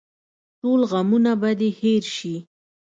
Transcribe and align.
ټول 0.59 0.81
غمونه 0.91 1.31
به 1.41 1.49
دې 1.59 1.69
هېر 1.79 2.03
شي. 2.15 2.35